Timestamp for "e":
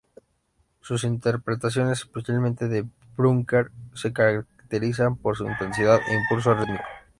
6.09-6.15